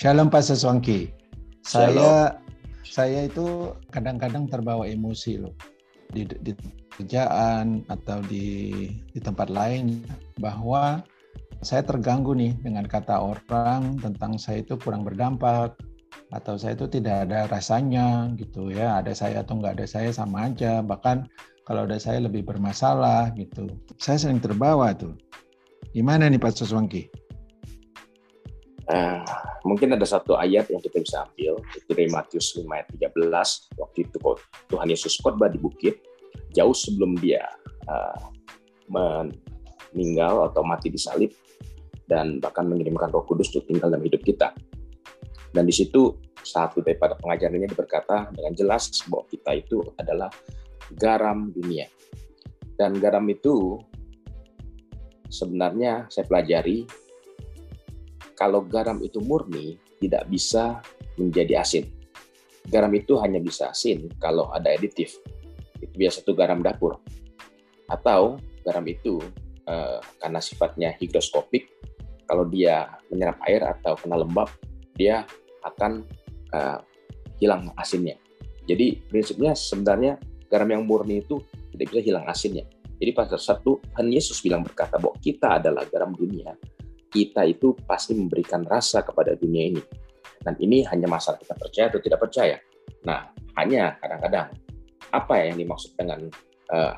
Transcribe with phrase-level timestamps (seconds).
[0.00, 1.12] Shalom Pak Seswangki.
[1.60, 2.32] Saya
[2.88, 5.52] saya itu kadang-kadang terbawa emosi loh.
[6.08, 6.56] Di, di
[6.88, 10.00] kerjaan atau di di tempat lain
[10.40, 11.04] bahwa
[11.60, 15.76] saya terganggu nih dengan kata orang tentang saya itu kurang berdampak
[16.32, 19.04] atau saya itu tidak ada rasanya gitu ya.
[19.04, 20.80] Ada saya atau nggak ada saya sama aja.
[20.80, 21.28] Bahkan
[21.68, 23.68] kalau ada saya lebih bermasalah gitu.
[24.00, 25.12] Saya sering terbawa tuh.
[25.92, 27.19] Gimana nih Pak Soswangki?
[28.90, 29.22] Uh,
[29.62, 33.98] mungkin ada satu ayat yang kita bisa ambil itu dari Matius 5 ayat 13 waktu
[34.02, 34.18] itu
[34.66, 36.02] Tuhan Yesus khotbah di bukit
[36.50, 37.46] jauh sebelum dia
[37.86, 38.18] uh,
[38.90, 41.30] meninggal atau mati di salib
[42.10, 44.50] dan bahkan mengirimkan Roh Kudus untuk tinggal dalam hidup kita.
[45.54, 50.30] Dan di situ satu daripada pengajarannya berkata dengan jelas bahwa kita itu adalah
[50.98, 51.86] garam dunia.
[52.74, 53.78] Dan garam itu
[55.30, 56.86] sebenarnya saya pelajari
[58.40, 60.80] kalau garam itu murni tidak bisa
[61.20, 61.84] menjadi asin.
[62.72, 65.20] Garam itu hanya bisa asin kalau ada aditif.
[65.76, 66.96] Itu biasa itu garam dapur.
[67.92, 69.20] Atau garam itu
[69.68, 71.68] eh, karena sifatnya higroskopik,
[72.24, 74.48] kalau dia menyerap air atau kena lembab,
[74.96, 75.28] dia
[75.60, 76.08] akan
[76.56, 76.80] eh,
[77.44, 78.16] hilang asinnya.
[78.64, 80.16] Jadi prinsipnya sebenarnya
[80.48, 81.44] garam yang murni itu
[81.76, 82.64] tidak bisa hilang asinnya.
[83.00, 86.52] Jadi pasal satu, Tuhan Yesus bilang berkata bahwa kita adalah garam dunia
[87.10, 89.82] kita itu pasti memberikan rasa kepada dunia ini.
[90.40, 92.56] Dan ini hanya masalah kita percaya atau tidak percaya.
[93.04, 93.28] Nah,
[93.60, 94.48] hanya kadang-kadang
[95.10, 96.30] apa yang dimaksud dengan
[96.72, 96.94] uh,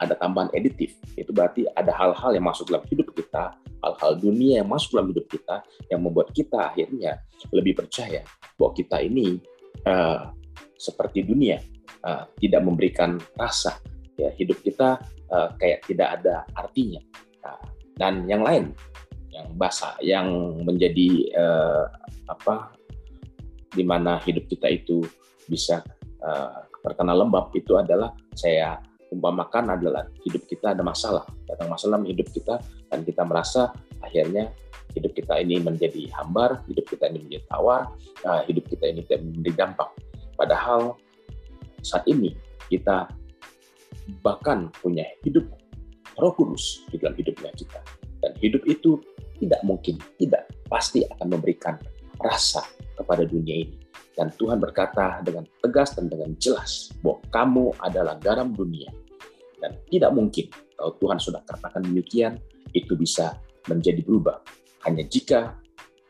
[0.00, 3.52] ada tambahan editif, itu berarti ada hal-hal yang masuk dalam hidup kita,
[3.84, 5.60] hal-hal dunia yang masuk dalam hidup kita,
[5.92, 7.20] yang membuat kita akhirnya
[7.52, 8.24] lebih percaya
[8.56, 9.36] bahwa kita ini
[9.84, 10.32] uh,
[10.80, 11.60] seperti dunia,
[12.08, 13.76] uh, tidak memberikan rasa.
[14.16, 15.00] Ya, hidup kita
[15.32, 17.00] uh, kayak tidak ada artinya.
[17.44, 17.60] Nah,
[17.96, 18.72] dan yang lain
[19.30, 20.26] yang basah yang
[20.66, 21.84] menjadi uh,
[22.30, 22.74] apa
[23.70, 25.06] di mana hidup kita itu
[25.46, 25.82] bisa
[26.22, 31.26] uh, terkena lembab itu adalah saya umpamakan adalah hidup kita ada masalah.
[31.46, 34.50] Datang masalah hidup kita dan kita merasa akhirnya
[34.94, 37.90] hidup kita ini menjadi hambar hidup kita ini menjadi tawar
[38.26, 39.90] uh, hidup kita ini tidak memberi dampak
[40.34, 40.98] padahal
[41.80, 42.34] saat ini
[42.66, 43.06] kita
[44.24, 45.46] bahkan punya hidup
[46.18, 47.80] roh kudus di dalam hidupnya kita
[48.20, 49.00] dan hidup itu
[49.40, 51.74] tidak mungkin, tidak pasti akan memberikan
[52.20, 52.60] rasa
[52.96, 53.76] kepada dunia ini.
[54.12, 58.92] Dan Tuhan berkata dengan tegas dan dengan jelas bahwa kamu adalah garam dunia.
[59.56, 62.36] Dan tidak mungkin kalau Tuhan sudah katakan demikian,
[62.76, 64.44] itu bisa menjadi berubah.
[64.84, 65.56] Hanya jika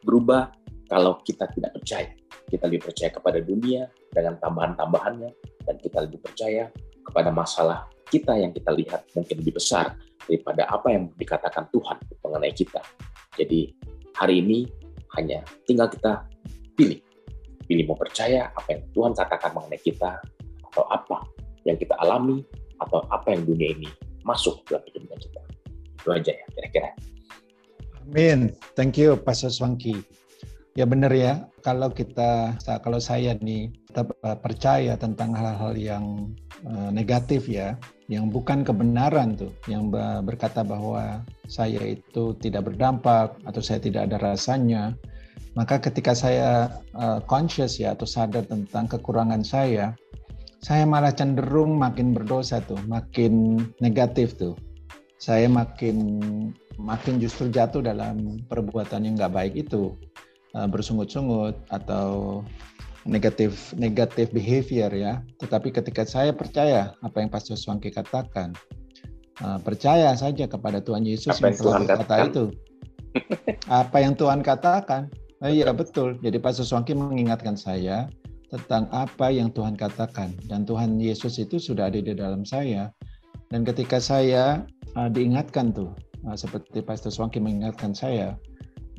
[0.02, 0.50] berubah
[0.90, 2.10] kalau kita tidak percaya.
[2.50, 5.30] Kita lebih percaya kepada dunia dengan tambahan-tambahannya,
[5.62, 6.66] dan kita lebih percaya
[7.06, 9.94] kepada masalah kita yang kita lihat mungkin lebih besar
[10.30, 12.78] daripada apa yang dikatakan Tuhan mengenai kita.
[13.34, 13.74] Jadi
[14.14, 14.70] hari ini
[15.18, 16.22] hanya tinggal kita
[16.78, 17.02] pilih.
[17.66, 20.22] Pilih mau percaya apa yang Tuhan katakan mengenai kita,
[20.70, 21.26] atau apa
[21.66, 22.46] yang kita alami,
[22.78, 23.90] atau apa yang dunia ini
[24.22, 25.42] masuk dalam hidupnya kita.
[25.98, 26.90] Itu aja ya kira-kira.
[28.06, 28.54] Amin.
[28.78, 29.98] Thank you, Pastor Swanky.
[30.78, 32.54] Ya benar ya, kalau kita,
[32.86, 36.30] kalau saya nih tetap percaya tentang hal-hal yang
[36.62, 37.74] eh, negatif ya,
[38.10, 39.86] yang bukan kebenaran tuh, yang
[40.26, 44.98] berkata bahwa saya itu tidak berdampak atau saya tidak ada rasanya,
[45.54, 49.94] maka ketika saya uh, conscious ya atau sadar tentang kekurangan saya,
[50.58, 54.58] saya malah cenderung makin berdosa tuh, makin negatif tuh.
[55.22, 56.18] Saya makin
[56.82, 59.94] makin justru jatuh dalam perbuatan yang nggak baik itu,
[60.58, 62.42] uh, bersungut-sungut atau
[63.08, 65.24] negatif negatif behavior ya.
[65.40, 68.52] Tetapi ketika saya percaya apa yang Pastor Swanky katakan,
[69.44, 72.44] uh, percaya saja kepada Tuhan Yesus apa yang, yang Tuhan kata itu.
[73.82, 75.10] apa yang Tuhan katakan.
[75.40, 76.20] Oh, iya betul.
[76.20, 78.12] Jadi Pastor Swanky mengingatkan saya
[78.52, 82.92] tentang apa yang Tuhan katakan dan Tuhan Yesus itu sudah ada di dalam saya.
[83.50, 84.62] Dan ketika saya
[84.94, 85.90] uh, diingatkan tuh,
[86.28, 88.36] uh, seperti Pastor Swanky mengingatkan saya,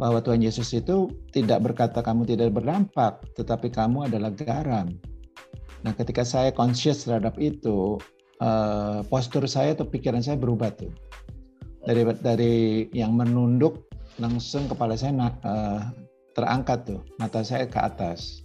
[0.01, 4.97] bahwa Tuhan Yesus itu tidak berkata kamu tidak berdampak, tetapi kamu adalah garam.
[5.85, 8.01] Nah, ketika saya conscious terhadap itu,
[8.41, 10.89] uh, postur saya atau pikiran saya berubah tuh.
[11.85, 12.55] Dari dari
[12.97, 13.85] yang menunduk
[14.17, 15.13] langsung kepala saya
[15.45, 15.93] uh,
[16.33, 18.41] terangkat tuh, mata saya ke atas.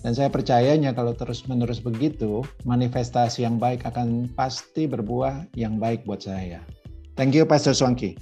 [0.00, 6.24] Dan saya percayanya kalau terus-menerus begitu, manifestasi yang baik akan pasti berbuah yang baik buat
[6.24, 6.64] saya.
[7.20, 8.16] Thank you Pastor Swanky.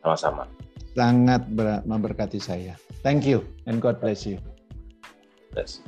[0.00, 0.48] Sama-sama
[0.96, 1.48] sangat
[1.84, 2.76] memberkati saya.
[3.04, 4.40] Thank you and God bless you.
[5.52, 5.80] Bless.